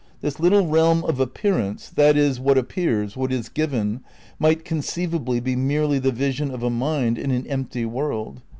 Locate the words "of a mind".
6.49-7.19